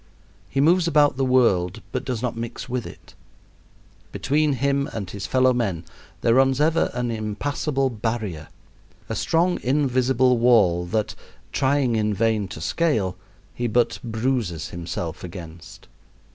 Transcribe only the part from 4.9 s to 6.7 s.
and his fellow men there runs